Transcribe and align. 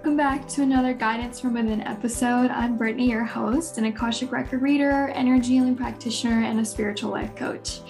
Welcome 0.00 0.16
back 0.16 0.48
to 0.48 0.62
another 0.62 0.94
Guidance 0.94 1.40
from 1.40 1.52
Within 1.52 1.82
episode. 1.82 2.50
I'm 2.50 2.78
Brittany, 2.78 3.10
your 3.10 3.22
host, 3.22 3.76
an 3.76 3.84
Akashic 3.84 4.32
Record 4.32 4.62
reader, 4.62 5.08
energy 5.08 5.56
healing 5.56 5.76
practitioner, 5.76 6.42
and 6.42 6.58
a 6.58 6.64
spiritual 6.64 7.10
life 7.10 7.36
coach. 7.36 7.80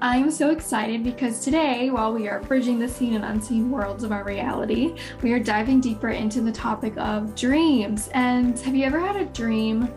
I'm 0.00 0.30
so 0.30 0.48
excited 0.48 1.04
because 1.04 1.44
today, 1.44 1.90
while 1.90 2.10
we 2.10 2.26
are 2.26 2.40
bridging 2.40 2.78
the 2.78 2.88
seen 2.88 3.12
and 3.16 3.24
unseen 3.26 3.70
worlds 3.70 4.02
of 4.02 4.12
our 4.12 4.24
reality, 4.24 4.96
we 5.20 5.34
are 5.34 5.38
diving 5.38 5.82
deeper 5.82 6.08
into 6.08 6.40
the 6.40 6.50
topic 6.50 6.94
of 6.96 7.34
dreams. 7.34 8.08
And 8.14 8.58
have 8.60 8.74
you 8.74 8.86
ever 8.86 8.98
had 8.98 9.16
a 9.16 9.26
dream 9.26 9.88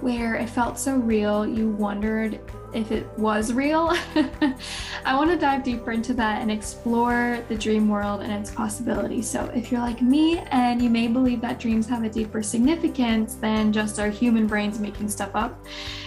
where 0.00 0.36
it 0.36 0.48
felt 0.48 0.78
so 0.78 0.96
real 0.96 1.46
you 1.46 1.72
wondered 1.72 2.40
if 2.72 2.92
it 2.92 3.06
was 3.18 3.52
real. 3.52 3.88
I 5.04 5.16
want 5.16 5.30
to 5.30 5.36
dive 5.36 5.62
deeper 5.62 5.92
into 5.92 6.14
that 6.14 6.42
and 6.42 6.50
explore 6.50 7.44
the 7.48 7.54
dream 7.56 7.88
world 7.88 8.22
and 8.22 8.32
its 8.32 8.50
possibilities. 8.50 9.28
So, 9.28 9.44
if 9.54 9.70
you're 9.70 9.80
like 9.80 10.02
me 10.02 10.38
and 10.50 10.80
you 10.82 10.90
may 10.90 11.08
believe 11.08 11.40
that 11.40 11.58
dreams 11.58 11.88
have 11.88 12.04
a 12.04 12.08
deeper 12.08 12.42
significance 12.42 13.34
than 13.34 13.72
just 13.72 13.98
our 13.98 14.08
human 14.08 14.46
brains 14.46 14.78
making 14.78 15.08
stuff 15.08 15.30
up, 15.34 15.64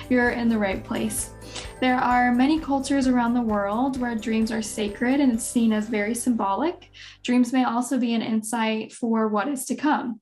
you're 0.10 0.32
in 0.32 0.50
the 0.50 0.58
right 0.58 0.84
place. 0.84 1.32
There 1.82 1.98
are 1.98 2.34
many 2.34 2.60
cultures 2.60 3.08
around 3.08 3.34
the 3.34 3.42
world 3.42 4.00
where 4.00 4.16
dreams 4.16 4.52
are 4.52 4.62
sacred 4.62 5.20
and 5.20 5.32
it's 5.34 5.46
seen 5.46 5.74
as 5.74 5.88
very 5.88 6.14
symbolic. 6.14 6.92
Dreams 7.24 7.54
may 7.54 7.64
also 7.64 7.98
be 7.98 8.14
an 8.14 8.22
insight 8.22 8.92
for 8.92 9.28
what 9.28 9.48
is 9.48 9.66
to 9.66 9.76
come. 9.76 10.22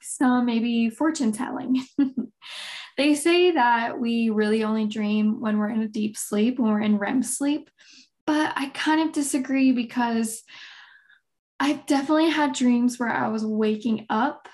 Some 0.00 0.46
maybe 0.46 0.90
fortune 0.90 1.32
telling. 1.32 1.84
They 3.00 3.14
say 3.14 3.52
that 3.52 3.98
we 3.98 4.28
really 4.28 4.62
only 4.62 4.84
dream 4.84 5.40
when 5.40 5.56
we're 5.56 5.70
in 5.70 5.80
a 5.80 5.88
deep 5.88 6.18
sleep, 6.18 6.58
when 6.58 6.70
we're 6.70 6.82
in 6.82 6.98
REM 6.98 7.22
sleep. 7.22 7.70
But 8.26 8.52
I 8.56 8.66
kind 8.74 9.00
of 9.00 9.14
disagree 9.14 9.72
because 9.72 10.42
I've 11.58 11.86
definitely 11.86 12.28
had 12.28 12.52
dreams 12.52 12.98
where 12.98 13.08
I 13.08 13.28
was 13.28 13.42
waking 13.42 14.04
up 14.10 14.48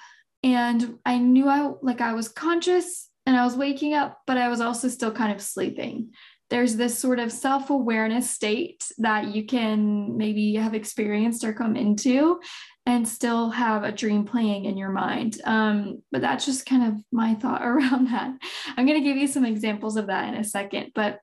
and 0.45 1.01
I 1.05 1.19
knew 1.19 1.49
I 1.49 1.73
like 1.83 2.01
I 2.01 2.13
was 2.13 2.29
conscious 2.29 3.11
and 3.27 3.37
I 3.37 3.43
was 3.43 3.57
waking 3.57 3.95
up, 3.95 4.21
but 4.29 4.39
I 4.39 4.49
was 4.49 4.61
also 4.61 4.87
still 4.87 5.11
kind 5.11 5.33
of 5.33 5.43
sleeping. 5.43 6.13
There's 6.49 6.77
this 6.77 6.99
sort 6.99 7.19
of 7.19 7.33
self 7.33 7.71
awareness 7.71 8.31
state 8.31 8.91
that 8.99 9.35
you 9.35 9.45
can 9.47 10.17
maybe 10.17 10.55
have 10.55 10.75
experienced 10.75 11.45
or 11.45 11.53
come 11.53 11.77
into 11.77 12.41
and 12.87 13.07
still 13.07 13.51
have 13.51 13.83
a 13.83 13.91
dream 13.91 14.25
playing 14.25 14.65
in 14.65 14.77
your 14.77 14.91
mind. 14.91 15.41
Um, 15.45 16.03
but 16.13 16.21
that's 16.21 16.47
just 16.47 16.67
kind 16.67 16.85
of 16.85 17.03
my 17.11 17.35
thought 17.35 17.63
around 17.67 18.09
that. 18.09 18.33
I'm 18.77 18.87
going 18.87 19.03
to 19.03 19.09
give 19.09 19.17
you 19.17 19.27
some 19.27 19.45
examples 19.45 19.97
of 19.97 20.07
that 20.07 20.29
in 20.29 20.35
a 20.35 20.45
second. 20.45 20.93
But 20.95 21.19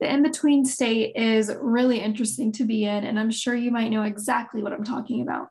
the 0.00 0.12
in 0.12 0.22
between 0.22 0.64
state 0.64 1.16
is 1.16 1.52
really 1.60 2.00
interesting 2.00 2.52
to 2.52 2.64
be 2.64 2.84
in, 2.84 3.04
and 3.04 3.18
I'm 3.18 3.30
sure 3.30 3.54
you 3.54 3.70
might 3.70 3.88
know 3.88 4.02
exactly 4.02 4.62
what 4.62 4.72
I'm 4.72 4.84
talking 4.84 5.22
about. 5.22 5.48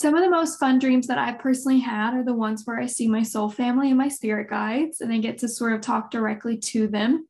Some 0.00 0.14
of 0.14 0.22
the 0.22 0.30
most 0.30 0.60
fun 0.60 0.78
dreams 0.78 1.08
that 1.08 1.18
I've 1.18 1.40
personally 1.40 1.80
had 1.80 2.14
are 2.14 2.22
the 2.22 2.32
ones 2.32 2.62
where 2.64 2.78
I 2.78 2.86
see 2.86 3.08
my 3.08 3.24
soul 3.24 3.50
family 3.50 3.88
and 3.88 3.98
my 3.98 4.06
spirit 4.06 4.48
guides, 4.48 5.00
and 5.00 5.12
I 5.12 5.18
get 5.18 5.38
to 5.38 5.48
sort 5.48 5.72
of 5.72 5.80
talk 5.80 6.12
directly 6.12 6.56
to 6.56 6.86
them. 6.86 7.26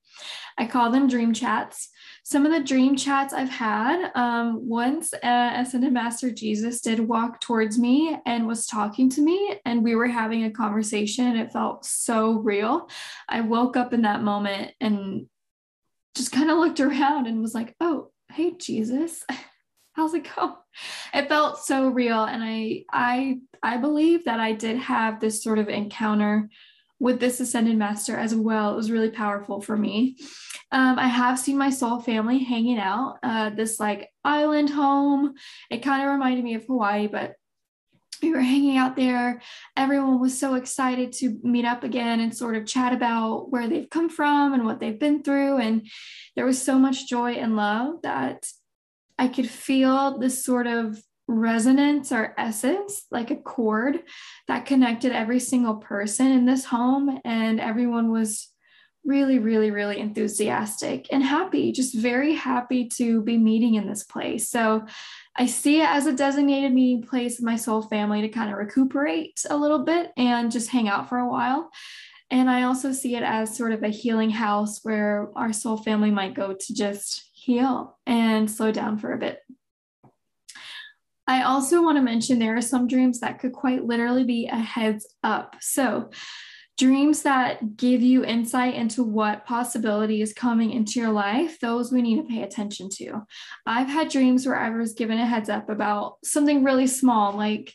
I 0.59 0.67
call 0.67 0.91
them 0.91 1.09
dream 1.09 1.33
chats 1.33 1.89
some 2.29 2.45
of 2.45 2.53
the 2.53 2.61
dream 2.61 2.95
chats 2.95 3.33
I've 3.33 3.49
had. 3.49 4.11
Um, 4.15 4.69
once 4.69 5.15
uh, 5.15 5.53
Ascended 5.55 5.95
Master 5.95 6.31
Jesus 6.31 6.83
did 6.83 7.01
walk 7.01 7.41
towards 7.41 7.79
me 7.79 8.19
and 8.27 8.47
was 8.47 8.67
talking 8.67 9.09
to 9.13 9.23
me, 9.23 9.59
and 9.65 9.83
we 9.83 9.95
were 9.95 10.09
having 10.09 10.45
a 10.45 10.51
conversation, 10.51 11.27
and 11.27 11.39
it 11.39 11.55
felt 11.55 11.87
so 11.87 12.33
real. 12.33 12.91
I 13.31 13.41
woke 13.41 13.79
up 13.79 13.95
in 13.95 14.03
that 14.03 14.23
moment 14.23 14.73
and 14.79 15.27
just 16.15 16.31
kind 16.31 16.51
of 16.51 16.59
looked 16.59 16.81
around 16.81 17.29
and 17.29 17.41
was 17.41 17.55
like, 17.55 17.75
oh, 17.81 18.11
hey, 18.31 18.53
Jesus. 18.59 19.25
How's 19.99 20.15
it 20.15 20.29
going? 20.37 20.55
It 21.13 21.29
felt 21.29 21.59
so 21.59 21.89
real. 21.89 22.23
And 22.23 22.41
I 22.41 22.85
I 22.93 23.41
I 23.65 23.79
believe 23.79 24.27
that 24.27 24.39
I 24.39 24.53
did 24.53 24.77
have 24.77 25.19
this 25.19 25.43
sort 25.43 25.59
of 25.59 25.69
encounter 25.69 26.49
with 27.01 27.19
this 27.19 27.41
ascended 27.41 27.77
master 27.77 28.17
as 28.17 28.33
well. 28.33 28.73
It 28.73 28.77
was 28.77 28.93
really 28.93 29.11
powerful 29.11 29.61
for 29.61 29.77
me. 29.77 30.17
Um, 30.71 31.01
I 31.01 31.09
have 31.09 31.37
seen 31.37 31.59
my 31.59 31.71
soul 31.71 31.99
family 31.99 32.39
hanging 32.39 32.79
out, 32.79 33.19
uh, 33.25 33.51
this 33.51 33.81
like 33.81 34.09
island 34.25 34.71
home. 34.71 35.35
It 35.69 35.83
kind 35.83 36.05
of 36.05 36.13
reminded 36.13 36.45
me 36.45 36.55
of 36.55 36.65
Hawaii, 36.67 37.09
but 37.09 37.35
we 38.23 38.31
were 38.31 38.41
hanging 38.41 38.77
out 38.77 38.95
there. 38.95 39.43
Everyone 39.77 40.21
was 40.21 40.39
so 40.39 40.55
excited 40.55 41.13
to 41.15 41.41
meet 41.43 41.65
up 41.65 41.83
again 41.83 42.21
and 42.21 42.37
sort 42.37 42.55
of 42.55 42.67
chat 42.67 42.93
about 42.93 43.51
where 43.51 43.69
they've 43.69 43.91
come 43.91 44.11
from 44.11 44.55
and 44.55 44.65
what 44.65 44.79
they've 44.79 44.99
been 44.99 45.25
through. 45.25 45.57
And 45.59 45.89
there 46.37 46.47
was 46.47 46.63
so 46.63 46.79
much 46.79 47.09
joy 47.09 47.33
and 47.33 47.57
love 47.57 48.03
that 48.03 48.47
I 49.19 49.29
could 49.29 49.51
feel 49.51 50.19
this 50.19 50.45
sort 50.45 50.67
of 50.67 51.03
resonance 51.27 52.11
or 52.11 52.35
essence, 52.39 53.05
like 53.11 53.31
a 53.31 53.37
chord 53.37 54.03
that 54.49 54.65
connected 54.65 55.13
every 55.13 55.41
single 55.41 55.77
person 55.77 56.29
in 56.29 56.47
this 56.47 56.65
home. 56.65 57.21
And 57.25 57.61
everyone 57.61 58.11
was 58.11 58.49
really, 59.05 59.39
really, 59.39 59.71
really 59.71 59.99
enthusiastic 59.99 61.07
and 61.11 61.23
happy, 61.23 61.73
just 61.73 61.95
very 61.95 62.35
happy 62.35 62.89
to 62.89 63.23
be 63.23 63.39
meeting 63.39 63.75
in 63.75 63.89
this 63.89 64.05
place. 64.05 64.49
So 64.49 64.87
I 65.37 65.47
see 65.47 65.81
it 65.81 65.89
as 65.89 66.07
a 66.07 66.13
designated 66.13 66.73
meeting 66.73 67.03
place 67.03 67.39
with 67.39 67.45
my 67.45 67.57
soul 67.57 67.83
family 67.83 68.21
to 68.23 68.29
kind 68.29 68.51
of 68.51 68.59
recuperate 68.59 69.41
a 69.49 69.57
little 69.57 69.85
bit 69.85 70.11
and 70.17 70.51
just 70.51 70.71
hang 70.71 70.89
out 70.89 71.09
for 71.09 71.19
a 71.19 71.29
while. 71.29 71.71
And 72.31 72.51
I 72.51 72.65
also 72.65 72.93
see 72.93 73.17
it 73.17 73.23
as 73.23 73.57
sort 73.57 73.73
of 73.73 73.83
a 73.83 73.89
healing 73.89 74.31
house 74.31 74.81
where 74.83 75.31
our 75.37 75.53
soul 75.53 75.79
family 75.79 76.11
might 76.11 76.35
go 76.35 76.53
to 76.53 76.75
just 76.75 77.28
heal 77.49 77.97
and 78.05 78.51
slow 78.51 78.71
down 78.71 78.99
for 78.99 79.11
a 79.11 79.19
bit. 79.19 79.41
I 81.27 81.45
also 81.45 81.83
want 81.83 81.97
to 81.97 82.03
mention 82.03 82.39
there 82.39 82.59
are 82.59 82.63
some 82.63 82.87
dreams 82.87 83.21
that 83.21 83.39
could 83.39 83.55
quite 83.55 83.87
literally 83.87 84.25
be 84.25 84.49
a 84.49 84.57
heads 84.57 85.07
up. 85.25 85.57
So, 85.61 86.11
dreams 86.77 87.23
that 87.23 87.77
give 87.77 88.03
you 88.03 88.23
insight 88.23 88.75
into 88.75 89.03
what 89.03 89.47
possibility 89.47 90.21
is 90.21 90.35
coming 90.35 90.73
into 90.73 91.01
your 91.01 91.11
life, 91.11 91.59
those 91.59 91.91
we 91.91 92.03
need 92.03 92.17
to 92.17 92.29
pay 92.29 92.43
attention 92.43 92.89
to. 92.89 93.23
I've 93.67 93.89
had 93.89 94.11
dreams 94.11 94.47
where 94.47 94.59
I 94.59 94.69
was 94.69 94.93
given 94.93 95.19
a 95.19 95.27
heads 95.27 95.49
up 95.49 95.71
about 95.71 96.19
something 96.25 96.63
really 96.63 96.87
small, 96.87 97.33
like 97.33 97.73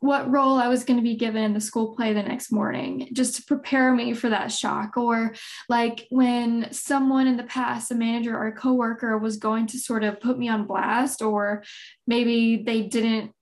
what 0.00 0.30
role 0.30 0.56
I 0.58 0.68
was 0.68 0.84
going 0.84 0.96
to 0.96 1.02
be 1.02 1.14
given 1.14 1.42
in 1.42 1.52
the 1.52 1.60
school 1.60 1.94
play 1.94 2.12
the 2.12 2.22
next 2.22 2.50
morning, 2.50 3.08
just 3.12 3.36
to 3.36 3.44
prepare 3.44 3.94
me 3.94 4.14
for 4.14 4.30
that 4.30 4.50
shock. 4.50 4.96
Or 4.96 5.34
like 5.68 6.06
when 6.10 6.72
someone 6.72 7.26
in 7.26 7.36
the 7.36 7.44
past, 7.44 7.90
a 7.90 7.94
manager 7.94 8.36
or 8.36 8.46
a 8.46 8.52
coworker, 8.52 9.18
was 9.18 9.36
going 9.36 9.66
to 9.68 9.78
sort 9.78 10.02
of 10.02 10.20
put 10.20 10.38
me 10.38 10.48
on 10.48 10.66
blast, 10.66 11.20
or 11.20 11.64
maybe 12.06 12.56
they 12.56 12.82
didn't 12.82 13.32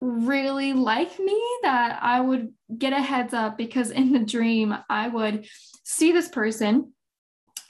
really 0.00 0.72
like 0.72 1.18
me, 1.18 1.38
that 1.62 1.98
I 2.02 2.22
would 2.22 2.54
get 2.76 2.94
a 2.94 3.02
heads 3.02 3.34
up 3.34 3.58
because 3.58 3.90
in 3.90 4.12
the 4.12 4.18
dream, 4.18 4.74
I 4.88 5.08
would 5.08 5.46
see 5.84 6.12
this 6.12 6.28
person 6.28 6.94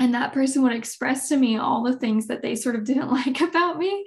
and 0.00 0.14
that 0.14 0.32
person 0.32 0.62
would 0.62 0.72
express 0.72 1.28
to 1.28 1.36
me 1.36 1.58
all 1.58 1.84
the 1.84 1.96
things 1.96 2.26
that 2.28 2.40
they 2.40 2.56
sort 2.56 2.74
of 2.74 2.84
didn't 2.84 3.12
like 3.12 3.40
about 3.40 3.78
me. 3.78 4.04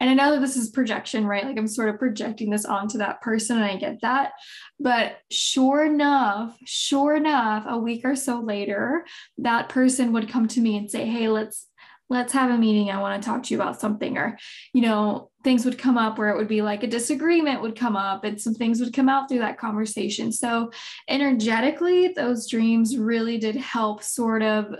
And 0.00 0.10
i 0.10 0.14
know 0.14 0.32
that 0.32 0.40
this 0.40 0.56
is 0.56 0.70
projection 0.70 1.26
right? 1.26 1.44
Like 1.44 1.58
i'm 1.58 1.68
sort 1.68 1.88
of 1.88 1.98
projecting 1.98 2.50
this 2.50 2.64
onto 2.64 2.98
that 2.98 3.22
person 3.22 3.56
and 3.56 3.64
i 3.64 3.76
get 3.76 4.00
that. 4.02 4.32
But 4.78 5.18
sure 5.30 5.84
enough 5.84 6.56
sure 6.64 7.14
enough 7.14 7.64
a 7.68 7.78
week 7.78 8.02
or 8.04 8.16
so 8.16 8.40
later 8.40 9.06
that 9.38 9.68
person 9.68 10.12
would 10.12 10.28
come 10.28 10.48
to 10.48 10.60
me 10.60 10.76
and 10.76 10.90
say 10.90 11.06
hey 11.06 11.28
let's 11.28 11.66
let's 12.08 12.32
have 12.32 12.52
a 12.52 12.56
meeting. 12.56 12.88
I 12.88 13.00
want 13.00 13.20
to 13.20 13.28
talk 13.28 13.42
to 13.42 13.54
you 13.54 13.60
about 13.60 13.80
something. 13.80 14.16
Or 14.16 14.38
you 14.72 14.82
know 14.82 15.30
things 15.44 15.64
would 15.64 15.78
come 15.78 15.96
up 15.96 16.18
where 16.18 16.30
it 16.30 16.36
would 16.36 16.48
be 16.48 16.62
like 16.62 16.82
a 16.82 16.88
disagreement 16.88 17.62
would 17.62 17.76
come 17.76 17.96
up 17.96 18.24
and 18.24 18.40
some 18.40 18.54
things 18.54 18.80
would 18.80 18.92
come 18.92 19.08
out 19.08 19.28
through 19.28 19.40
that 19.40 19.58
conversation. 19.58 20.32
So 20.32 20.70
energetically 21.08 22.08
those 22.08 22.48
dreams 22.48 22.96
really 22.96 23.38
did 23.38 23.56
help 23.56 24.02
sort 24.02 24.42
of 24.42 24.74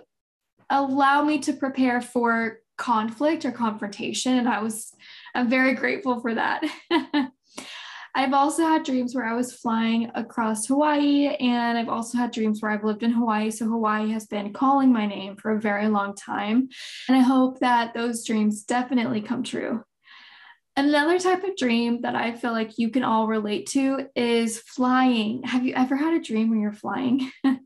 allow 0.70 1.22
me 1.22 1.38
to 1.40 1.52
prepare 1.52 2.00
for 2.00 2.58
conflict 2.76 3.44
or 3.44 3.52
confrontation. 3.52 4.38
And 4.38 4.48
I 4.48 4.62
was, 4.62 4.92
I'm 5.34 5.48
very 5.48 5.74
grateful 5.74 6.20
for 6.20 6.34
that. 6.34 6.62
I've 8.14 8.32
also 8.32 8.62
had 8.62 8.84
dreams 8.84 9.14
where 9.14 9.26
I 9.26 9.34
was 9.34 9.52
flying 9.52 10.10
across 10.14 10.66
Hawaii, 10.66 11.36
and 11.38 11.76
I've 11.76 11.90
also 11.90 12.16
had 12.16 12.30
dreams 12.30 12.62
where 12.62 12.70
I've 12.70 12.82
lived 12.82 13.02
in 13.02 13.12
Hawaii. 13.12 13.50
So 13.50 13.66
Hawaii 13.66 14.10
has 14.12 14.26
been 14.26 14.54
calling 14.54 14.90
my 14.90 15.04
name 15.04 15.36
for 15.36 15.50
a 15.50 15.60
very 15.60 15.86
long 15.88 16.14
time. 16.14 16.70
And 17.08 17.16
I 17.16 17.20
hope 17.20 17.60
that 17.60 17.92
those 17.92 18.24
dreams 18.24 18.62
definitely 18.62 19.20
come 19.20 19.42
true. 19.42 19.82
Another 20.78 21.18
type 21.18 21.44
of 21.44 21.56
dream 21.56 22.00
that 22.02 22.14
I 22.16 22.32
feel 22.32 22.52
like 22.52 22.78
you 22.78 22.90
can 22.90 23.04
all 23.04 23.26
relate 23.26 23.66
to 23.72 24.08
is 24.16 24.60
flying. 24.60 25.42
Have 25.42 25.64
you 25.66 25.74
ever 25.74 25.94
had 25.94 26.14
a 26.14 26.20
dream 26.20 26.48
where 26.48 26.58
you're 26.58 26.72
flying? 26.72 27.30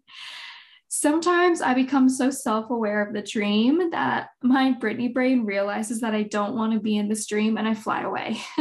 Sometimes 1.00 1.62
I 1.62 1.72
become 1.72 2.10
so 2.10 2.28
self 2.28 2.68
aware 2.68 3.00
of 3.00 3.14
the 3.14 3.22
dream 3.22 3.90
that 3.92 4.28
my 4.42 4.72
Brittany 4.72 5.08
brain 5.08 5.46
realizes 5.46 6.02
that 6.02 6.14
I 6.14 6.24
don't 6.24 6.54
want 6.54 6.74
to 6.74 6.78
be 6.78 6.98
in 6.98 7.08
this 7.08 7.26
dream 7.26 7.56
and 7.56 7.66
I 7.66 7.72
fly 7.72 8.02
away. 8.02 8.38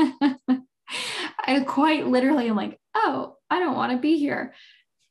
I 1.45 1.59
quite 1.67 2.07
literally 2.07 2.47
am 2.47 2.55
like, 2.55 2.79
oh, 2.95 3.35
I 3.49 3.59
don't 3.59 3.75
want 3.75 3.91
to 3.91 3.97
be 3.97 4.17
here. 4.17 4.53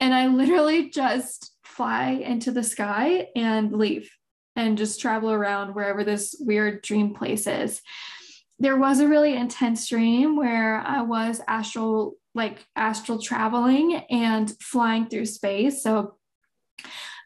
And 0.01 0.15
I 0.15 0.29
literally 0.29 0.89
just 0.89 1.53
fly 1.65 2.13
into 2.13 2.51
the 2.51 2.63
sky 2.63 3.27
and 3.37 3.75
leave 3.75 4.11
and 4.57 4.79
just 4.79 4.99
travel 4.99 5.31
around 5.31 5.75
wherever 5.75 6.05
this 6.05 6.35
weird 6.41 6.81
dream 6.81 7.13
place 7.13 7.47
is. 7.47 7.83
there 8.59 8.79
was 8.79 9.01
a 9.01 9.07
really 9.07 9.37
intense 9.37 9.87
dream 9.87 10.35
where 10.35 10.81
I 10.81 11.03
was 11.03 11.43
astral, 11.47 12.15
like 12.35 12.65
astral 12.75 13.21
traveling 13.21 13.97
and 14.09 14.51
flying 14.63 15.11
through 15.11 15.27
space. 15.27 15.83
So, 15.83 16.15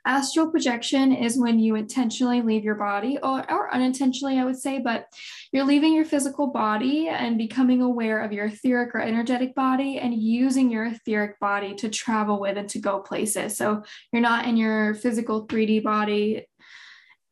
astral 0.04 0.50
projection 0.50 1.12
is 1.12 1.38
when 1.38 1.58
you 1.58 1.74
intentionally 1.74 2.42
leave 2.42 2.64
your 2.64 2.74
body, 2.74 3.18
or, 3.22 3.50
or 3.50 3.72
unintentionally, 3.72 4.38
I 4.38 4.44
would 4.44 4.58
say, 4.58 4.78
but 4.78 5.06
you're 5.52 5.64
leaving 5.64 5.94
your 5.94 6.04
physical 6.04 6.48
body 6.48 7.08
and 7.08 7.38
becoming 7.38 7.82
aware 7.82 8.22
of 8.22 8.32
your 8.32 8.46
etheric 8.46 8.94
or 8.94 9.00
energetic 9.00 9.54
body 9.54 9.98
and 9.98 10.14
using 10.14 10.70
your 10.70 10.86
etheric 10.86 11.38
body 11.40 11.74
to 11.76 11.88
travel 11.88 12.40
with 12.40 12.56
and 12.56 12.68
to 12.70 12.78
go 12.78 13.00
places. 13.00 13.56
So, 13.56 13.82
you're 14.12 14.22
not 14.22 14.46
in 14.46 14.56
your 14.56 14.94
physical 14.94 15.46
3D 15.46 15.82
body 15.82 16.46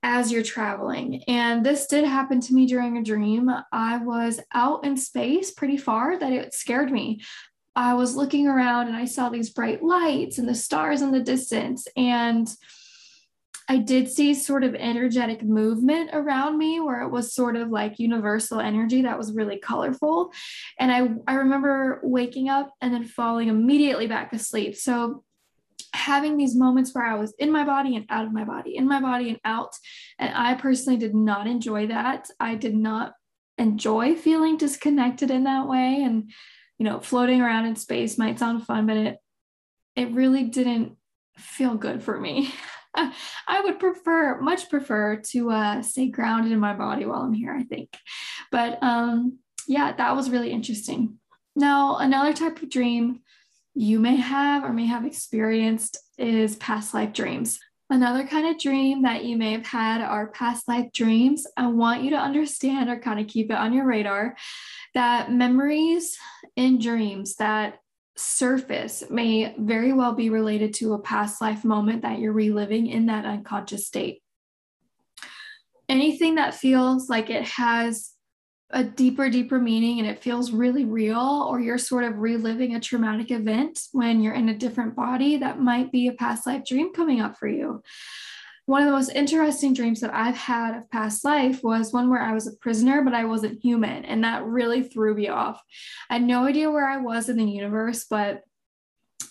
as 0.02 0.32
you're 0.32 0.42
traveling. 0.42 1.22
And 1.28 1.64
this 1.64 1.86
did 1.86 2.04
happen 2.04 2.40
to 2.40 2.54
me 2.54 2.66
during 2.66 2.96
a 2.96 3.02
dream. 3.02 3.50
I 3.72 3.98
was 3.98 4.40
out 4.54 4.84
in 4.84 4.96
space 4.96 5.50
pretty 5.50 5.76
far 5.76 6.18
that 6.18 6.32
it 6.32 6.54
scared 6.54 6.90
me. 6.90 7.20
I 7.80 7.94
was 7.94 8.14
looking 8.14 8.46
around 8.46 8.88
and 8.88 8.96
I 8.96 9.06
saw 9.06 9.30
these 9.30 9.48
bright 9.48 9.82
lights 9.82 10.36
and 10.36 10.46
the 10.46 10.54
stars 10.54 11.00
in 11.00 11.12
the 11.12 11.22
distance. 11.22 11.88
And 11.96 12.46
I 13.70 13.78
did 13.78 14.10
see 14.10 14.34
sort 14.34 14.64
of 14.64 14.74
energetic 14.74 15.42
movement 15.42 16.10
around 16.12 16.58
me 16.58 16.78
where 16.80 17.00
it 17.00 17.08
was 17.08 17.32
sort 17.34 17.56
of 17.56 17.70
like 17.70 17.98
universal 17.98 18.60
energy 18.60 19.00
that 19.02 19.16
was 19.16 19.32
really 19.32 19.58
colorful. 19.58 20.30
And 20.78 20.92
I, 20.92 21.08
I 21.26 21.36
remember 21.36 22.00
waking 22.02 22.50
up 22.50 22.70
and 22.82 22.92
then 22.92 23.04
falling 23.04 23.48
immediately 23.48 24.06
back 24.06 24.34
asleep. 24.34 24.76
So 24.76 25.24
having 25.94 26.36
these 26.36 26.54
moments 26.54 26.94
where 26.94 27.06
I 27.06 27.14
was 27.14 27.32
in 27.38 27.50
my 27.50 27.64
body 27.64 27.96
and 27.96 28.04
out 28.10 28.26
of 28.26 28.32
my 28.32 28.44
body, 28.44 28.76
in 28.76 28.86
my 28.86 29.00
body 29.00 29.30
and 29.30 29.40
out. 29.46 29.74
And 30.18 30.34
I 30.34 30.52
personally 30.52 30.98
did 30.98 31.14
not 31.14 31.46
enjoy 31.46 31.86
that. 31.86 32.28
I 32.38 32.56
did 32.56 32.74
not 32.74 33.14
enjoy 33.56 34.16
feeling 34.16 34.58
disconnected 34.58 35.30
in 35.30 35.44
that 35.44 35.66
way. 35.66 36.02
And, 36.02 36.30
you 36.80 36.86
know, 36.86 36.98
floating 36.98 37.42
around 37.42 37.66
in 37.66 37.76
space 37.76 38.16
might 38.16 38.38
sound 38.38 38.64
fun, 38.64 38.86
but 38.86 38.96
it 38.96 39.18
it 39.94 40.10
really 40.12 40.44
didn't 40.44 40.96
feel 41.36 41.74
good 41.74 42.02
for 42.02 42.18
me. 42.18 42.54
I 42.94 43.60
would 43.62 43.78
prefer, 43.78 44.40
much 44.40 44.70
prefer 44.70 45.16
to 45.30 45.50
uh, 45.50 45.82
stay 45.82 46.08
grounded 46.08 46.52
in 46.52 46.58
my 46.58 46.72
body 46.72 47.04
while 47.04 47.20
I'm 47.20 47.34
here, 47.34 47.54
I 47.54 47.64
think. 47.64 47.90
But 48.50 48.82
um, 48.82 49.38
yeah, 49.68 49.92
that 49.92 50.16
was 50.16 50.30
really 50.30 50.50
interesting. 50.50 51.18
Now, 51.54 51.98
another 51.98 52.32
type 52.32 52.62
of 52.62 52.70
dream 52.70 53.20
you 53.74 54.00
may 54.00 54.16
have 54.16 54.64
or 54.64 54.72
may 54.72 54.86
have 54.86 55.04
experienced 55.04 55.98
is 56.16 56.56
past 56.56 56.94
life 56.94 57.12
dreams. 57.12 57.60
Another 57.90 58.26
kind 58.26 58.46
of 58.46 58.58
dream 58.60 59.02
that 59.02 59.24
you 59.24 59.36
may 59.36 59.52
have 59.52 59.66
had 59.66 60.00
are 60.00 60.28
past 60.28 60.66
life 60.66 60.92
dreams. 60.92 61.46
I 61.56 61.66
want 61.66 62.02
you 62.02 62.10
to 62.10 62.16
understand 62.16 62.88
or 62.88 62.98
kind 62.98 63.20
of 63.20 63.26
keep 63.26 63.50
it 63.50 63.56
on 63.56 63.72
your 63.72 63.84
radar 63.84 64.36
that 64.94 65.32
memories 65.32 66.16
in 66.56 66.78
dreams 66.78 67.36
that 67.36 67.78
surface 68.16 69.04
may 69.10 69.54
very 69.58 69.92
well 69.92 70.14
be 70.14 70.30
related 70.30 70.74
to 70.74 70.94
a 70.94 70.98
past 70.98 71.40
life 71.40 71.64
moment 71.64 72.02
that 72.02 72.18
you're 72.18 72.32
reliving 72.32 72.86
in 72.86 73.06
that 73.06 73.24
unconscious 73.24 73.86
state. 73.86 74.22
Anything 75.88 76.36
that 76.36 76.54
feels 76.54 77.08
like 77.08 77.30
it 77.30 77.44
has 77.44 78.12
a 78.70 78.84
deeper, 78.84 79.28
deeper 79.28 79.58
meaning 79.58 79.98
and 79.98 80.08
it 80.08 80.22
feels 80.22 80.52
really 80.52 80.84
real, 80.84 81.46
or 81.48 81.60
you're 81.60 81.78
sort 81.78 82.04
of 82.04 82.18
reliving 82.18 82.76
a 82.76 82.80
traumatic 82.80 83.30
event 83.30 83.80
when 83.92 84.20
you're 84.20 84.34
in 84.34 84.48
a 84.48 84.56
different 84.56 84.94
body, 84.94 85.38
that 85.38 85.60
might 85.60 85.90
be 85.90 86.06
a 86.06 86.12
past 86.12 86.46
life 86.46 86.64
dream 86.64 86.92
coming 86.92 87.20
up 87.20 87.36
for 87.36 87.48
you. 87.48 87.82
One 88.70 88.82
of 88.82 88.86
the 88.86 88.92
most 88.92 89.10
interesting 89.16 89.74
dreams 89.74 89.98
that 89.98 90.14
I've 90.14 90.36
had 90.36 90.76
of 90.76 90.88
past 90.92 91.24
life 91.24 91.60
was 91.64 91.92
one 91.92 92.08
where 92.08 92.22
I 92.22 92.32
was 92.32 92.46
a 92.46 92.52
prisoner, 92.52 93.02
but 93.02 93.14
I 93.14 93.24
wasn't 93.24 93.60
human. 93.60 94.04
And 94.04 94.22
that 94.22 94.44
really 94.44 94.84
threw 94.84 95.12
me 95.12 95.26
off. 95.26 95.60
I 96.08 96.14
had 96.14 96.22
no 96.22 96.44
idea 96.44 96.70
where 96.70 96.88
I 96.88 96.98
was 96.98 97.28
in 97.28 97.36
the 97.36 97.50
universe, 97.50 98.06
but 98.08 98.42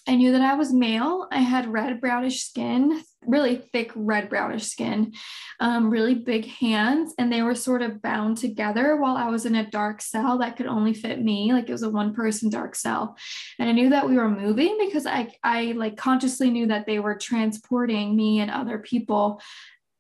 I 0.05 0.17
knew 0.17 0.33
that 0.33 0.41
I 0.41 0.55
was 0.55 0.73
male. 0.73 1.29
I 1.31 1.39
had 1.39 1.71
red 1.71 2.01
brownish 2.01 2.43
skin, 2.43 3.01
really 3.25 3.57
thick 3.57 3.91
red 3.95 4.29
brownish 4.29 4.65
skin, 4.65 5.13
um, 5.59 5.89
really 5.89 6.15
big 6.15 6.45
hands, 6.45 7.13
and 7.17 7.31
they 7.31 7.41
were 7.41 7.55
sort 7.55 7.81
of 7.81 8.01
bound 8.01 8.37
together 8.37 8.95
while 8.95 9.17
I 9.17 9.29
was 9.29 9.45
in 9.45 9.55
a 9.55 9.69
dark 9.69 10.01
cell 10.01 10.37
that 10.39 10.55
could 10.55 10.67
only 10.67 10.93
fit 10.93 11.21
me. 11.21 11.53
Like 11.53 11.69
it 11.69 11.73
was 11.73 11.83
a 11.83 11.89
one 11.89 12.13
person 12.13 12.49
dark 12.49 12.75
cell. 12.75 13.17
And 13.59 13.69
I 13.69 13.73
knew 13.73 13.89
that 13.89 14.07
we 14.07 14.15
were 14.15 14.29
moving 14.29 14.77
because 14.79 15.05
I, 15.05 15.33
I 15.43 15.73
like 15.73 15.97
consciously 15.97 16.49
knew 16.49 16.67
that 16.67 16.85
they 16.85 16.99
were 16.99 17.15
transporting 17.15 18.15
me 18.15 18.39
and 18.39 18.51
other 18.51 18.79
people 18.79 19.41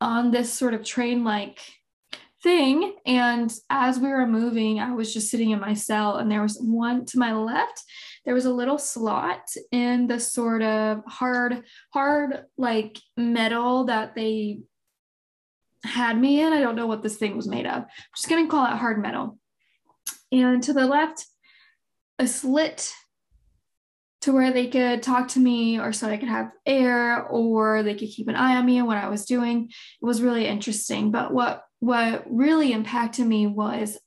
on 0.01 0.31
this 0.31 0.51
sort 0.51 0.73
of 0.73 0.85
train 0.85 1.23
like 1.23 1.59
thing. 2.43 2.95
And 3.05 3.53
as 3.69 3.99
we 3.99 4.09
were 4.09 4.27
moving, 4.27 4.79
I 4.79 4.93
was 4.93 5.13
just 5.13 5.29
sitting 5.29 5.51
in 5.51 5.59
my 5.59 5.73
cell, 5.73 6.17
and 6.17 6.31
there 6.31 6.41
was 6.41 6.57
one 6.59 7.05
to 7.05 7.19
my 7.19 7.33
left 7.33 7.83
there 8.25 8.35
was 8.35 8.45
a 8.45 8.53
little 8.53 8.77
slot 8.77 9.49
in 9.71 10.07
the 10.07 10.19
sort 10.19 10.61
of 10.61 11.01
hard, 11.07 11.63
hard 11.93 12.45
like 12.57 12.99
metal 13.17 13.85
that 13.85 14.15
they 14.15 14.59
had 15.83 16.15
me 16.15 16.41
in. 16.41 16.53
I 16.53 16.59
don't 16.59 16.75
know 16.75 16.87
what 16.87 17.01
this 17.01 17.17
thing 17.17 17.35
was 17.35 17.47
made 17.47 17.65
of. 17.65 17.83
I'm 17.83 17.87
just 18.15 18.29
going 18.29 18.45
to 18.45 18.51
call 18.51 18.65
it 18.65 18.77
hard 18.77 19.01
metal. 19.01 19.37
And 20.31 20.61
to 20.63 20.73
the 20.73 20.85
left, 20.85 21.25
a 22.19 22.27
slit 22.27 22.93
to 24.21 24.33
where 24.33 24.51
they 24.51 24.67
could 24.67 25.01
talk 25.01 25.29
to 25.29 25.39
me 25.39 25.79
or 25.79 25.93
so 25.93 26.07
I 26.07 26.17
could 26.17 26.29
have 26.29 26.51
air 26.65 27.23
or 27.23 27.83
they 27.83 27.95
could 27.95 28.09
keep 28.09 28.27
an 28.27 28.35
eye 28.35 28.57
on 28.57 28.65
me 28.65 28.77
and 28.77 28.85
what 28.85 28.97
I 28.97 29.07
was 29.07 29.25
doing. 29.25 29.69
It 29.69 30.05
was 30.05 30.21
really 30.21 30.45
interesting. 30.45 31.09
But 31.09 31.33
what 31.33 31.63
what 31.79 32.25
really 32.29 32.71
impacted 32.73 33.25
me 33.25 33.47
was 33.47 33.97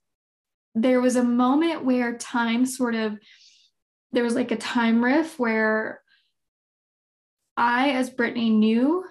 there 0.74 1.00
was 1.00 1.16
a 1.16 1.24
moment 1.24 1.84
where 1.84 2.16
time 2.16 2.66
sort 2.66 2.94
of 2.94 3.18
there 4.12 4.24
was 4.24 4.34
like 4.34 4.50
a 4.50 4.56
time 4.56 5.02
riff 5.02 5.38
where 5.38 6.02
I, 7.56 7.90
as 7.90 8.10
Brittany, 8.10 8.50
knew 8.50 9.04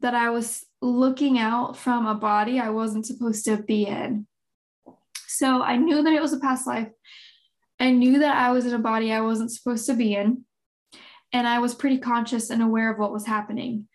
that 0.00 0.14
I 0.14 0.30
was 0.30 0.64
looking 0.80 1.38
out 1.38 1.76
from 1.76 2.06
a 2.06 2.14
body 2.14 2.58
I 2.58 2.70
wasn't 2.70 3.06
supposed 3.06 3.44
to 3.44 3.56
be 3.58 3.86
in. 3.86 4.26
So 5.26 5.62
I 5.62 5.76
knew 5.76 6.02
that 6.02 6.12
it 6.12 6.22
was 6.22 6.32
a 6.32 6.40
past 6.40 6.66
life. 6.66 6.88
I 7.78 7.90
knew 7.90 8.18
that 8.20 8.36
I 8.36 8.50
was 8.52 8.66
in 8.66 8.74
a 8.74 8.78
body 8.78 9.12
I 9.12 9.20
wasn't 9.20 9.52
supposed 9.52 9.86
to 9.86 9.94
be 9.94 10.14
in. 10.14 10.44
And 11.32 11.46
I 11.46 11.60
was 11.60 11.74
pretty 11.74 11.98
conscious 11.98 12.50
and 12.50 12.62
aware 12.62 12.90
of 12.90 12.98
what 12.98 13.12
was 13.12 13.26
happening. 13.26 13.86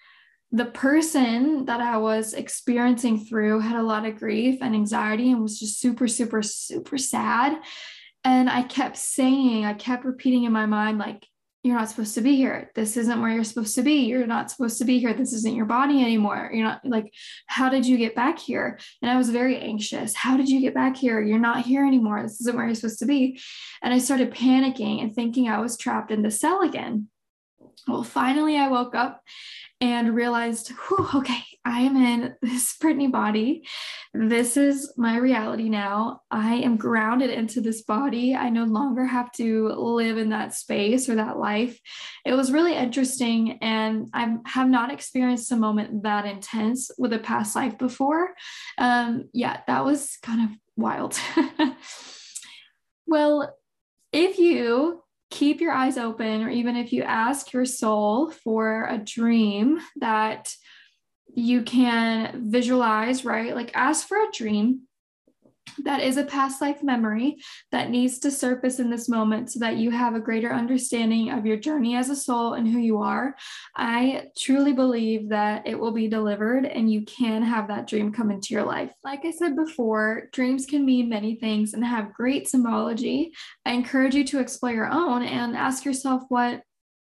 The 0.56 0.66
person 0.66 1.66
that 1.66 1.82
I 1.82 1.98
was 1.98 2.34
experiencing 2.34 3.26
through 3.26 3.60
had 3.60 3.76
a 3.76 3.84
lot 3.84 4.06
of 4.06 4.18
grief 4.18 4.60
and 4.62 4.74
anxiety 4.74 5.30
and 5.30 5.42
was 5.42 5.60
just 5.60 5.82
super, 5.82 6.08
super, 6.08 6.42
super 6.42 6.98
sad. 6.98 7.62
And 8.24 8.50
I 8.50 8.64
kept 8.64 8.96
saying, 8.96 9.66
I 9.66 9.74
kept 9.74 10.06
repeating 10.06 10.46
in 10.46 10.54
my 10.54 10.66
mind, 10.66 10.98
like, 10.98 11.28
you're 11.64 11.76
not 11.78 11.90
supposed 11.90 12.14
to 12.14 12.22
be 12.22 12.38
here. 12.38 12.72
This 12.74 12.96
isn't 12.96 13.22
where 13.22 13.32
you're 13.32 13.44
supposed 13.44 13.76
to 13.76 13.82
be. 13.82 14.06
You're 14.06 14.28
not 14.28 14.50
supposed 14.50 14.78
to 14.78 14.86
be 14.86 14.98
here. 14.98 15.14
This 15.14 15.34
isn't 15.34 15.56
your 15.56 15.66
body 15.66 16.02
anymore. 16.02 16.50
You're 16.54 16.64
not 16.64 16.86
like, 16.86 17.14
how 17.48 17.68
did 17.68 17.86
you 17.86 17.98
get 17.98 18.16
back 18.16 18.40
here? 18.40 18.80
And 19.02 19.12
I 19.12 19.18
was 19.18 19.32
very 19.32 19.58
anxious. 19.60 20.16
How 20.16 20.38
did 20.38 20.48
you 20.48 20.62
get 20.62 20.74
back 20.74 20.96
here? 20.96 21.22
You're 21.22 21.38
not 21.38 21.66
here 21.66 21.86
anymore. 21.86 22.24
This 22.24 22.40
isn't 22.40 22.56
where 22.56 22.66
you're 22.66 22.76
supposed 22.76 23.00
to 23.00 23.06
be. 23.06 23.42
And 23.84 23.94
I 23.94 23.98
started 23.98 24.32
panicking 24.34 25.02
and 25.02 25.14
thinking 25.14 25.50
I 25.50 25.60
was 25.60 25.76
trapped 25.76 26.12
in 26.12 26.22
the 26.22 26.32
cell 26.32 26.62
again. 26.62 27.10
Well, 27.88 28.04
finally, 28.04 28.58
I 28.58 28.68
woke 28.68 28.96
up 28.96 29.22
and 29.82 30.16
realized, 30.16 30.72
whew, 30.72 31.08
okay, 31.16 31.44
I 31.66 31.82
am 31.82 31.98
in 31.98 32.36
this 32.42 32.76
Brittany 32.78 33.08
body. 33.08 33.68
This 34.14 34.56
is 34.56 34.94
my 34.98 35.18
reality 35.18 35.68
now. 35.68 36.22
I 36.32 36.56
am 36.56 36.78
grounded 36.78 37.30
into 37.30 37.60
this 37.60 37.82
body. 37.82 38.36
I 38.36 38.50
no 38.50 38.64
longer 38.64 39.06
have 39.06 39.32
to 39.34 39.70
live 39.70 40.18
in 40.18 40.30
that 40.30 40.54
space 40.54 41.10
or 41.10 41.16
that 41.16 41.38
life. 41.38 41.80
It 42.24 42.34
was 42.34 42.52
really 42.52 42.76
interesting. 42.76 43.58
And 43.62 44.08
I 44.14 44.38
have 44.46 44.70
not 44.70 44.94
experienced 44.94 45.52
a 45.52 45.58
moment 45.58 46.04
that 46.04 46.26
intense 46.26 46.92
with 46.98 47.14
a 47.14 47.20
past 47.20 47.56
life 47.56 47.78
before. 47.78 48.34
Um, 48.78 49.30
yeah, 49.34 49.62
that 49.68 49.84
was 49.84 50.18
kind 50.22 50.50
of 50.50 50.58
wild. 50.78 51.20
well, 53.06 53.56
if 54.14 54.40
you 54.40 55.04
keep 55.30 55.62
your 55.62 55.72
eyes 55.72 55.98
open, 55.98 56.44
or 56.44 56.50
even 56.50 56.76
if 56.76 56.94
you 56.94 57.04
ask 57.04 57.52
your 57.54 57.66
soul 57.66 58.32
for 58.32 58.88
a 58.90 58.98
dream 58.98 59.80
that 59.98 60.54
you 61.34 61.64
can 61.64 62.50
visualize, 62.50 63.26
right? 63.26 63.56
Like 63.56 63.72
ask 63.76 64.08
for 64.08 64.18
a 64.18 64.32
dream 64.32 64.82
that 65.84 66.02
is 66.02 66.18
a 66.18 66.24
past 66.24 66.62
life 66.62 66.84
memory 66.84 67.38
that 67.72 67.90
needs 67.90 68.20
to 68.20 68.32
surface 68.32 68.80
in 68.80 68.90
this 68.90 69.10
moment 69.10 69.52
so 69.52 69.60
that 69.60 69.78
you 69.78 69.92
have 69.92 70.16
a 70.16 70.20
greater 70.20 70.54
understanding 70.54 71.32
of 71.32 71.46
your 71.46 71.58
journey 71.58 71.96
as 71.96 72.10
a 72.10 72.16
soul 72.16 72.54
and 72.54 72.68
who 72.68 72.80
you 72.80 73.00
are. 73.00 73.36
I 73.76 74.28
truly 74.38 74.74
believe 74.74 75.30
that 75.30 75.68
it 75.68 75.80
will 75.80 75.92
be 75.92 76.08
delivered 76.08 76.66
and 76.66 76.92
you 76.92 77.04
can 77.06 77.42
have 77.44 77.68
that 77.68 77.88
dream 77.88 78.12
come 78.12 78.32
into 78.32 78.54
your 78.54 78.64
life. 78.64 78.94
Like 79.04 79.26
I 79.26 79.32
said 79.32 79.56
before, 79.56 80.30
dreams 80.32 80.66
can 80.66 80.86
mean 80.86 81.10
many 81.10 81.36
things 81.36 81.74
and 81.74 81.84
have 81.84 82.14
great 82.14 82.48
symbology. 82.48 83.34
I 83.66 83.72
encourage 83.72 84.16
you 84.16 84.24
to 84.26 84.40
explore 84.40 84.72
your 84.72 84.90
own 84.92 85.24
and 85.24 85.56
ask 85.56 85.86
yourself 85.86 86.24
what, 86.30 86.62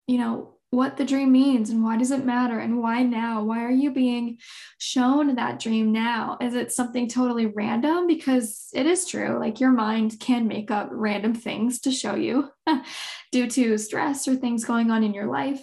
you 0.07 0.19
know, 0.19 0.56
what 0.71 0.97
the 0.97 1.05
dream 1.05 1.33
means 1.33 1.71
and 1.71 1.83
why 1.83 1.97
does 1.97 2.11
it 2.11 2.25
matter 2.25 2.59
and 2.59 2.79
why 2.79 3.03
now? 3.03 3.43
Why 3.43 3.65
are 3.65 3.71
you 3.71 3.93
being 3.93 4.39
shown 4.79 5.35
that 5.37 5.61
dream 5.61 5.93
now? 5.93 6.37
Is 6.41 6.55
it 6.55 6.73
something 6.73 7.09
totally 7.09 7.47
random? 7.47 8.07
Because 8.07 8.69
it 8.75 8.87
is 8.87 9.07
true, 9.07 9.39
like 9.39 9.61
your 9.61 9.71
mind 9.71 10.19
can 10.21 10.49
make 10.49 10.71
up 10.71 10.89
random 10.91 11.35
things 11.35 11.81
to 11.81 11.93
show 11.93 12.15
you 12.15 12.51
due 13.33 13.49
to 13.49 13.79
stress 13.79 14.27
or 14.27 14.35
things 14.35 14.65
going 14.65 14.91
on 14.91 15.05
in 15.05 15.15
your 15.15 15.27
life. 15.27 15.63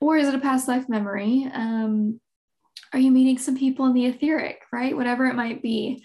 Or 0.00 0.16
is 0.16 0.28
it 0.28 0.34
a 0.34 0.40
past 0.40 0.66
life 0.66 0.88
memory? 0.88 1.48
Um, 1.52 2.20
are 2.92 2.98
you 2.98 3.10
meeting 3.10 3.38
some 3.38 3.56
people 3.56 3.86
in 3.86 3.94
the 3.94 4.06
etheric, 4.06 4.60
right? 4.72 4.96
Whatever 4.96 5.26
it 5.26 5.34
might 5.34 5.62
be. 5.62 6.04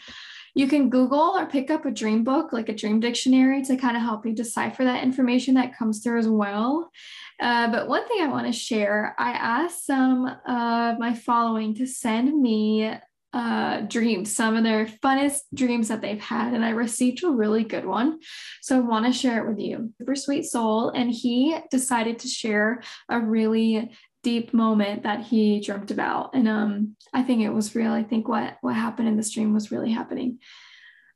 You 0.54 0.68
can 0.68 0.90
Google 0.90 1.38
or 1.38 1.46
pick 1.46 1.72
up 1.72 1.86
a 1.86 1.92
dream 1.92 2.24
book, 2.24 2.52
like 2.54 2.70
a 2.70 2.76
dream 2.76 3.00
dictionary, 3.00 3.64
to 3.64 3.78
kind 3.78 3.96
of 3.96 4.04
help 4.04 4.26
you 4.26 4.34
decipher 4.34 4.84
that 4.84 5.04
information 5.04 5.56
that 5.56 5.78
comes 5.78 6.04
through 6.04 6.20
as 6.20 6.28
well. 6.28 6.92
Uh, 7.40 7.72
but 7.72 7.88
one 7.88 8.08
thing 8.08 8.22
I 8.22 8.28
want 8.28 8.48
to 8.48 8.54
share 8.54 9.16
I 9.18 9.32
asked 9.32 9.86
some 9.86 10.26
of 10.28 11.00
my 11.00 11.14
following 11.14 11.76
to 11.76 11.88
send 11.88 12.40
me 12.40 12.94
uh, 13.34 13.82
dreams, 13.82 14.36
some 14.36 14.58
of 14.58 14.64
their 14.64 14.86
funnest 14.86 15.40
dreams 15.54 15.88
that 15.88 16.02
they've 16.02 16.20
had, 16.20 16.54
and 16.54 16.66
I 16.66 16.72
received 16.72 17.24
a 17.24 17.30
really 17.30 17.64
good 17.64 17.86
one. 17.86 18.20
So 18.62 18.76
I 18.76 18.80
want 18.80 19.06
to 19.06 19.14
share 19.14 19.42
it 19.42 19.50
with 19.50 19.60
you. 19.60 19.94
Super 19.98 20.16
sweet 20.16 20.44
soul, 20.44 20.90
and 20.90 21.10
he 21.10 21.58
decided 21.70 22.20
to 22.20 22.28
share 22.28 22.82
a 23.08 23.20
really 23.20 23.92
deep 24.24 24.54
moment 24.54 25.04
that 25.04 25.22
he 25.22 25.60
dreamt 25.62 25.92
about. 25.92 26.34
And 26.34 26.48
um, 26.48 26.96
I 27.14 27.24
think 27.24 27.42
it 27.42 27.50
was 27.50 27.76
real. 27.76 27.92
I 27.92 28.04
think 28.04 28.28
what 28.28 28.58
what 28.62 28.76
happened 28.76 29.08
in 29.08 29.18
this 29.18 29.32
dream 29.32 29.54
was 29.54 29.72
really 29.72 29.92
happening. 29.92 30.40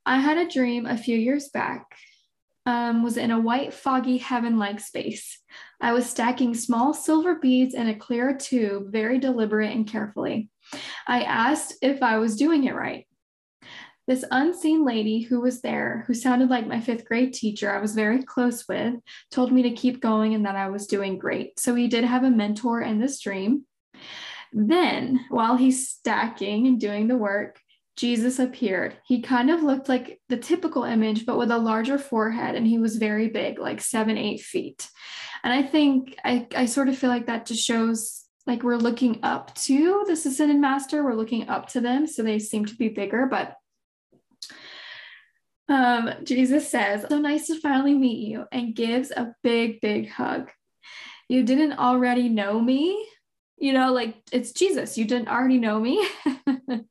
I 0.06 0.20
had 0.20 0.38
a 0.38 0.50
dream 0.50 0.86
a 0.86 0.98
few 0.98 1.18
years 1.18 1.50
back. 1.50 1.86
Um, 2.68 3.04
was 3.04 3.18
in 3.18 3.30
a 3.30 3.40
white, 3.40 3.76
foggy, 3.76 4.18
heaven-like 4.18 4.80
space. 4.80 5.40
I 5.80 5.94
was 5.94 6.10
stacking 6.10 6.56
small 6.56 6.96
silver 6.96 7.36
beads 7.36 7.76
in 7.76 7.88
a 7.90 7.96
clear 7.96 8.36
tube, 8.36 8.92
very 8.92 9.20
deliberate 9.20 9.72
and 9.72 9.86
carefully. 9.86 10.50
I 11.06 11.22
asked 11.22 11.76
if 11.84 12.02
I 12.02 12.18
was 12.18 12.36
doing 12.36 12.64
it 12.64 12.74
right. 12.74 13.06
This 14.08 14.24
unseen 14.30 14.86
lady 14.86 15.22
who 15.22 15.42
was 15.42 15.62
there, 15.62 16.04
who 16.08 16.14
sounded 16.14 16.50
like 16.50 16.68
my 16.68 16.80
fifth 16.80 17.06
grade 17.06 17.34
teacher 17.34 17.72
I 17.72 17.82
was 17.82 17.96
very 17.96 18.22
close 18.22 18.68
with, 18.68 18.96
told 19.32 19.52
me 19.52 19.64
to 19.64 19.72
keep 19.72 20.02
going 20.02 20.36
and 20.36 20.46
that 20.46 20.56
I 20.56 20.70
was 20.70 20.86
doing 20.86 21.18
great. 21.18 21.60
So 21.60 21.74
he 21.74 21.88
did 21.88 22.04
have 22.04 22.24
a 22.24 22.30
mentor 22.30 22.82
in 22.82 23.00
this 23.00 23.20
dream. 23.20 23.66
Then, 24.54 25.26
while 25.30 25.58
he's 25.58 25.90
stacking 25.90 26.68
and 26.68 26.80
doing 26.80 27.08
the 27.08 27.18
work, 27.18 27.60
Jesus 27.98 28.40
appeared. 28.40 28.96
He 29.06 29.22
kind 29.22 29.50
of 29.50 29.64
looked 29.64 29.90
like 29.90 30.20
the 30.30 30.38
typical 30.38 30.84
image, 30.84 31.26
but 31.26 31.38
with 31.38 31.50
a 31.50 31.58
larger 31.58 31.98
forehead, 31.98 32.56
and 32.56 32.68
he 32.68 32.78
was 32.78 32.98
very 32.98 33.30
big, 33.30 33.58
like 33.58 33.82
seven, 33.82 34.18
eight 34.18 34.42
feet. 34.42 34.88
And 35.44 35.54
I 35.54 35.64
think 35.64 36.16
I, 36.24 36.48
I 36.56 36.66
sort 36.66 36.90
of 36.90 36.98
feel 36.98 37.10
like 37.10 37.28
that 37.28 37.46
just 37.46 37.66
shows 37.66 38.26
like 38.48 38.64
we're 38.64 38.78
looking 38.78 39.20
up 39.24 39.56
to 39.56 40.04
the 40.06 40.14
ascended 40.14 40.58
master, 40.58 41.04
we're 41.04 41.14
looking 41.14 41.50
up 41.50 41.68
to 41.70 41.82
them. 41.82 42.06
So 42.06 42.22
they 42.22 42.40
seem 42.40 42.66
to 42.66 42.76
be 42.76 42.90
bigger, 42.90 43.26
but 43.26 43.56
um, 45.76 46.10
Jesus 46.24 46.70
says, 46.70 47.06
So 47.10 47.20
nice 47.20 47.48
to 47.48 47.60
finally 47.60 47.94
meet 47.94 48.28
you, 48.28 48.46
and 48.52 48.74
gives 48.74 49.12
a 49.12 49.36
big, 49.44 49.82
big 49.82 50.10
hug. 50.10 50.50
You 51.28 51.44
didn't 51.44 51.74
already 51.74 52.30
know 52.30 52.60
me. 52.60 53.06
You 53.58 53.74
know, 53.74 53.92
like 53.92 54.16
it's 54.32 54.54
Jesus. 54.54 54.98
You 54.98 55.06
didn't 55.06 55.28
already 55.28 55.58
know 55.58 55.80
me. 55.80 56.08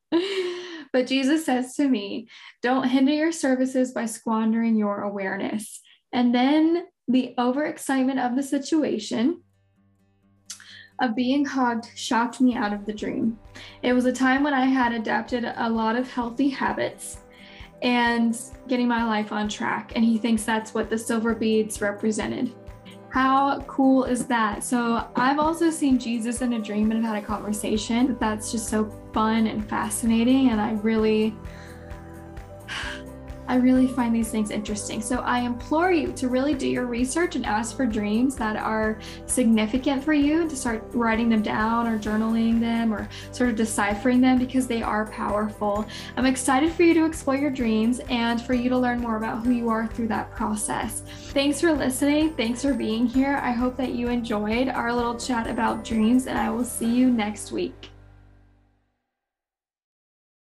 but 0.93 1.07
Jesus 1.07 1.47
says 1.47 1.75
to 1.77 1.89
me, 1.89 2.29
Don't 2.63 2.89
hinder 2.89 3.13
your 3.13 3.33
services 3.33 3.93
by 3.93 4.05
squandering 4.05 4.77
your 4.77 5.03
awareness. 5.03 5.81
And 6.13 6.35
then 6.35 6.87
the 7.09 7.35
overexcitement 7.39 8.25
of 8.25 8.37
the 8.37 8.43
situation 8.43 9.43
of 11.01 11.17
being 11.17 11.45
hugged 11.45 11.89
shocked 11.97 12.41
me 12.41 12.55
out 12.55 12.73
of 12.73 12.85
the 12.87 12.93
dream. 12.93 13.39
It 13.83 13.95
was 13.95 14.05
a 14.05 14.13
time 14.13 14.45
when 14.45 14.55
I 14.55 14.67
had 14.67 14.93
adapted 14.93 15.45
a 15.57 15.69
lot 15.69 15.97
of 15.97 16.11
healthy 16.11 16.51
habits 16.51 17.19
and 17.85 18.37
getting 18.67 18.89
my 18.89 19.05
life 19.05 19.31
on 19.31 19.49
track. 19.49 19.93
And 19.95 20.05
he 20.05 20.19
thinks 20.19 20.43
that's 20.43 20.75
what 20.75 20.91
the 20.91 20.99
silver 20.99 21.35
beads 21.35 21.81
represented. 21.81 22.53
How 23.11 23.61
cool 23.69 24.05
is 24.05 24.27
that? 24.27 24.65
So, 24.65 25.07
I've 25.15 25.39
also 25.39 25.71
seen 25.71 26.01
Jesus 26.01 26.43
in 26.43 26.55
a 26.55 26.59
dream 26.59 26.91
and 26.91 27.05
have 27.05 27.15
had 27.15 27.23
a 27.23 27.27
conversation. 27.27 28.17
That's 28.19 28.51
just 28.51 28.69
so 28.69 28.91
fun 29.13 29.47
and 29.47 29.69
fascinating. 29.69 30.49
And 30.49 30.61
I 30.61 30.73
really 30.73 31.37
I 33.49 33.57
really 33.57 33.87
find 33.87 34.15
these 34.15 34.31
things 34.31 34.51
interesting. 34.51 35.01
So 35.01 35.21
I 35.21 35.41
implore 35.41 35.93
you 35.93 36.13
to 36.13 36.29
really 36.29 36.55
do 36.55 36.69
your 36.69 36.87
research 36.87 37.37
and 37.37 37.45
ask 37.45 37.77
for 37.77 37.87
dreams 37.87 38.37
that 38.37 38.57
are 38.57 38.99
significant 39.27 40.03
for 40.03 40.13
you, 40.13 40.49
to 40.49 40.57
start 40.57 40.85
writing 40.93 41.29
them 41.29 41.43
down 41.43 41.87
or 41.87 41.99
journaling 41.99 42.61
them 42.61 42.93
or 42.93 43.09
sort 43.33 43.51
of 43.51 43.57
deciphering 43.57 44.21
them 44.21 44.39
because 44.39 44.67
they 44.67 44.83
are 44.83 45.07
powerful. 45.07 45.87
I'm 46.17 46.27
excited 46.27 46.73
for 46.73 46.83
you 46.83 46.95
to 46.95 47.05
explore 47.05 47.37
your 47.37 47.51
dreams 47.51 48.01
and 48.09 48.41
for 48.41 48.55
you 48.55 48.69
to 48.69 48.79
learn 48.79 49.01
more 49.01 49.17
about 49.17 49.45
who 49.45 49.53
you 49.53 49.69
are 49.69 49.87
through 49.87 50.09
that 50.09 50.31
process. 50.33 51.03
Thanks 51.29 51.61
for 51.61 51.73
listening. 51.73 52.35
Thanks 52.35 52.63
for 52.63 52.75
being 52.75 53.07
here. 53.07 53.41
I 53.43 53.53
hope 53.53 53.77
that 53.77 53.93
you 53.93 54.09
enjoyed 54.09 54.69
our 54.69 54.93
little 54.93 55.19
chat 55.19 55.47
about 55.47 55.85
dreams, 55.85 56.27
and 56.27 56.39
I 56.39 56.51
will 56.51 56.65
see 56.65 56.93
you 56.93 57.11
next 57.11 57.53
week. 57.53 57.94